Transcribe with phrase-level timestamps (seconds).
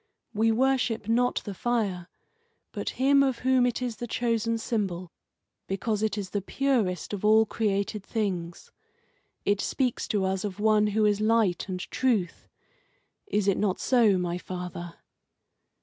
[0.33, 2.07] We worship not the fire,
[2.71, 5.11] but Him of whom it is the chosen symbol,
[5.67, 8.71] because it is the purest of all created things.
[9.45, 12.47] It speaks to us of one who is Light and Truth.
[13.27, 14.95] Is it not so, my father?"